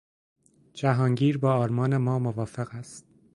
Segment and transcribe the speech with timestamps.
[0.73, 3.05] جهانگیر با آرمان ما موافق است.